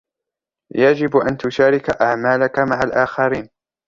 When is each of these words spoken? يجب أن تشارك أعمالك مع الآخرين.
يجب 0.75 1.17
أن 1.17 1.37
تشارك 1.37 1.89
أعمالك 2.01 2.59
مع 2.59 2.81
الآخرين. 2.83 3.49